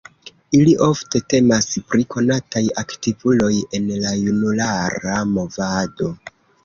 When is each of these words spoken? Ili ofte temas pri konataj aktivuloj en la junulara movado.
Ili 0.59 0.71
ofte 0.85 1.19
temas 1.33 1.67
pri 1.91 2.07
konataj 2.15 2.63
aktivuloj 2.85 3.53
en 3.81 3.93
la 4.07 4.15
junulara 4.25 5.19
movado. 5.35 6.11